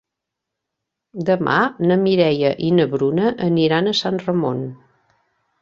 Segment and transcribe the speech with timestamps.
[1.27, 1.57] Demà
[1.91, 4.69] na Mireia i na Bruna aniran a Sant Ramon.